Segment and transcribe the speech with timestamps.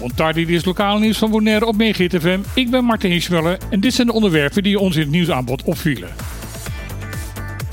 [0.00, 1.74] Montardi is lokale nieuws van Bonaire op
[2.20, 2.40] FM.
[2.54, 6.08] Ik ben Martin Hiesmuller en dit zijn de onderwerpen die ons in het nieuwsaanbod opvielen.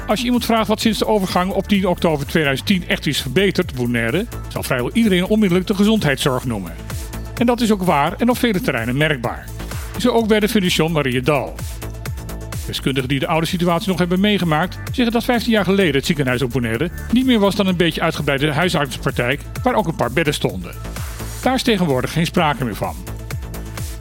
[0.07, 3.75] Als je iemand vraagt wat sinds de overgang op 10 oktober 2010 echt is verbeterd,
[3.75, 6.75] Bonaire, zal vrijwel iedereen onmiddellijk de gezondheidszorg noemen.
[7.37, 9.45] En dat is ook waar en op vele terreinen merkbaar.
[9.97, 11.55] Zo ook bij de Marie Dal.
[12.69, 16.41] Deskundigen die de oude situatie nog hebben meegemaakt, zeggen dat 15 jaar geleden het ziekenhuis
[16.41, 20.33] op Bonaire niet meer was dan een beetje uitgebreide huisartspraktijk waar ook een paar bedden
[20.33, 20.71] stonden.
[21.41, 22.95] Daar is tegenwoordig geen sprake meer van.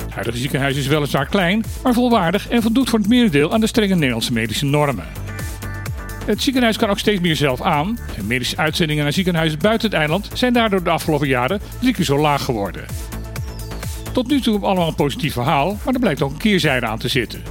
[0.05, 3.67] Het huidige ziekenhuis is weliswaar klein, maar volwaardig en voldoet voor het merendeel aan de
[3.67, 5.07] strenge Nederlandse medische normen.
[6.25, 9.99] Het ziekenhuis kan ook steeds meer zelf aan en medische uitzendingen naar ziekenhuizen buiten het
[9.99, 12.85] eiland zijn daardoor de afgelopen jaren drie keer zo laag geworden.
[14.13, 17.09] Tot nu toe allemaal een positief verhaal, maar er blijkt ook een keerzijde aan te
[17.09, 17.43] zitten.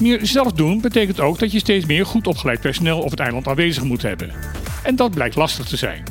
[0.00, 3.48] Meer zelf doen betekent ook dat je steeds meer goed opgeleid personeel op het eiland
[3.48, 4.30] aanwezig moet hebben.
[4.82, 6.02] En dat blijkt lastig te zijn.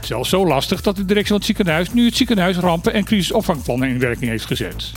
[0.00, 3.88] Zelfs zo lastig dat de directie van het ziekenhuis nu het ziekenhuis rampen- en crisisopvangplannen
[3.88, 4.92] in werking heeft gezet.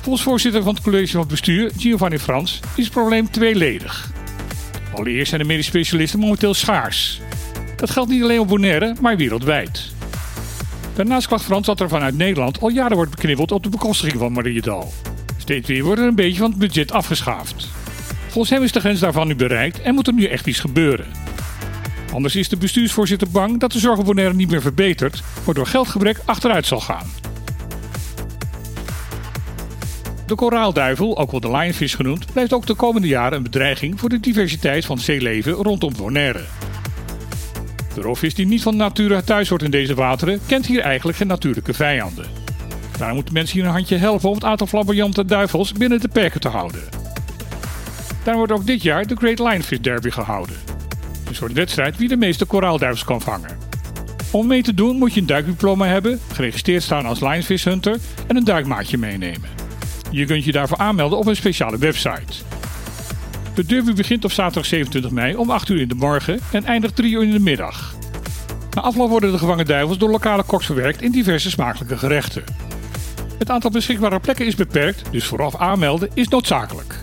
[0.00, 4.10] Volgens voorzitter van het college van bestuur, Giovanni Frans, is het probleem tweeledig.
[4.94, 7.20] Allereerst zijn de medische specialisten momenteel schaars.
[7.76, 9.92] Dat geldt niet alleen op Bonaire, maar wereldwijd.
[10.94, 14.32] Daarnaast klacht Frans dat er vanuit Nederland al jaren wordt beknibbeld op de bekostiging van
[14.32, 14.92] Mariedal.
[15.46, 17.68] Steeds weer wordt er een beetje van het budget afgeschaafd.
[18.28, 21.06] Volgens hem is de grens daarvan nu bereikt en moet er nu echt iets gebeuren.
[22.12, 26.20] Anders is de bestuursvoorzitter bang dat de zorg op Bonaire niet meer verbetert, waardoor geldgebrek
[26.24, 27.06] achteruit zal gaan.
[30.26, 34.08] De koraalduivel, ook wel de lionfish genoemd, blijft ook de komende jaren een bedreiging voor
[34.08, 36.44] de diversiteit van zeeleven rondom Bonaire.
[37.94, 41.28] De roofvis die niet van nature thuis hoort in deze wateren, kent hier eigenlijk geen
[41.28, 42.45] natuurlijke vijanden.
[42.98, 46.40] Daarom moeten mensen hier een handje helpen om het aantal flamboyante duivels binnen de perken
[46.40, 46.80] te houden.
[48.24, 50.56] Daar wordt ook dit jaar de Great Lionfish Derby gehouden.
[51.28, 53.58] Een soort wedstrijd wie de meeste koraalduivels kan vangen.
[54.30, 58.36] Om mee te doen moet je een duikdiploma hebben, geregistreerd staan als Lionfish Hunter en
[58.36, 59.48] een duikmaatje meenemen.
[60.10, 62.32] Je kunt je daarvoor aanmelden op een speciale website.
[63.54, 66.96] De derby begint op zaterdag 27 mei om 8 uur in de morgen en eindigt
[66.96, 67.94] 3 uur in de middag.
[68.74, 72.65] Na afloop worden de gevangen duivels door lokale koks verwerkt in diverse smakelijke gerechten.
[73.38, 76.94] Het aantal beschikbare plekken is beperkt, dus vooraf aanmelden is noodzakelijk.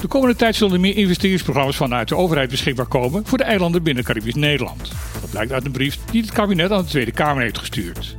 [0.00, 3.82] De komende tijd zullen er meer investeringsprogramma's vanuit de overheid beschikbaar komen voor de eilanden
[3.82, 4.92] binnen Caribisch Nederland.
[5.20, 8.14] Dat blijkt uit een brief die het kabinet aan de Tweede Kamer heeft gestuurd.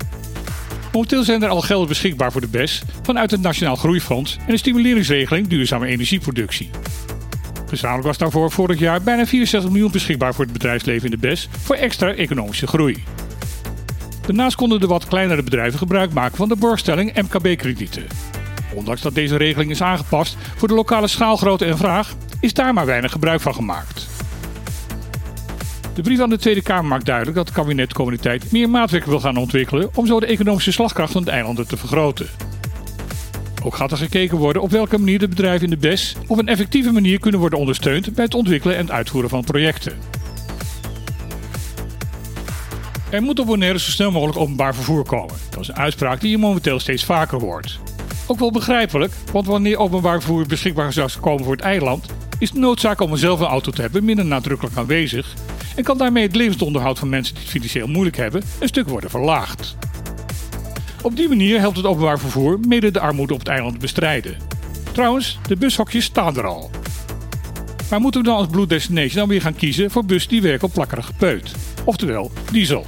[0.92, 4.58] Momenteel zijn er al gelden beschikbaar voor de BES vanuit het Nationaal Groeifonds en de
[4.58, 6.70] stimuleringsregeling duurzame energieproductie.
[7.68, 11.50] Gezamenlijk was daarvoor vorig jaar bijna 64 miljoen beschikbaar voor het bedrijfsleven in de BES
[11.62, 13.04] voor extra economische groei.
[14.26, 18.06] Daarnaast konden de wat kleinere bedrijven gebruik maken van de borgstelling MKB-kredieten.
[18.74, 22.86] Ondanks dat deze regeling is aangepast voor de lokale schaalgrootte en vraag, is daar maar
[22.86, 24.08] weinig gebruik van gemaakt.
[25.94, 28.70] De brief aan de Tweede Kamer maakt duidelijk dat het kabinet de komende tijd meer
[28.70, 32.28] maatwerk wil gaan ontwikkelen om zo de economische slagkracht van de eilanden te vergroten.
[33.64, 36.48] Ook gaat er gekeken worden op welke manier de bedrijven in de BES op een
[36.48, 40.15] effectieve manier kunnen worden ondersteund bij het ontwikkelen en uitvoeren van projecten.
[43.16, 45.36] Er moet op Bonaire zo snel mogelijk openbaar vervoer komen.
[45.50, 47.80] Dat is een uitspraak die je momenteel steeds vaker hoort.
[48.28, 52.06] Ook wel begrijpelijk, want wanneer openbaar vervoer beschikbaar zou komen voor het eiland,
[52.40, 55.34] is de noodzaak om zelf een auto te hebben minder nadrukkelijk aanwezig
[55.76, 59.10] en kan daarmee het levensonderhoud van mensen die het financieel moeilijk hebben een stuk worden
[59.10, 59.78] verlaagd.
[61.02, 64.38] Op die manier helpt het openbaar vervoer mede de armoede op het eiland bestrijden.
[64.92, 66.72] Trouwens, de bushokjes staan er al.
[67.90, 70.68] Maar moeten we dan als Blue Destination dan weer gaan kiezen voor bussen die werken
[70.68, 71.52] op plakkerige peut?
[71.86, 72.86] Oftewel, diesel.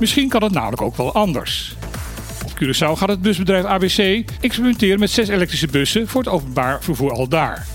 [0.00, 1.76] Misschien kan het namelijk ook wel anders.
[2.44, 7.12] Op Curaçao gaat het busbedrijf ABC experimenteren met zes elektrische bussen voor het openbaar vervoer
[7.12, 7.66] al daar.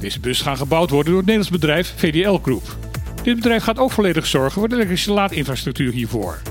[0.00, 2.76] Deze bussen gaan gebouwd worden door het Nederlands bedrijf VDL Group.
[3.22, 6.42] Dit bedrijf gaat ook volledig zorgen voor de elektrische laadinfrastructuur hiervoor.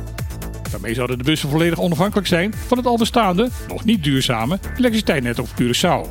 [0.71, 5.39] Daarmee zouden de bussen volledig onafhankelijk zijn van het al bestaande, nog niet duurzame, elektriciteitsnet
[5.39, 6.09] op Curaçao.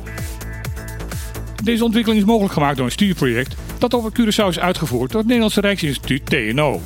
[1.63, 5.27] Deze ontwikkeling is mogelijk gemaakt door een studieproject dat over Curaçao is uitgevoerd door het
[5.27, 6.81] Nederlandse Rijksinstituut TNO.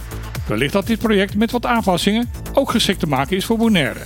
[0.47, 4.00] Wellicht dat dit project met wat aanpassingen ook geschikt te maken is voor Bonaire.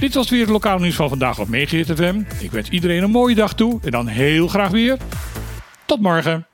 [0.00, 1.88] Dit was weer het lokale nieuws van vandaag op Megahit.
[2.40, 4.96] Ik wens iedereen een mooie dag toe en dan heel graag weer.
[5.86, 6.46] Tot morgen.